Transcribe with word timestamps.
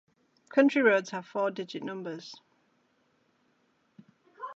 County 0.49 0.79
roads 0.81 1.11
have 1.11 1.27
four-digit 1.27 1.83
numbers. 1.83 2.33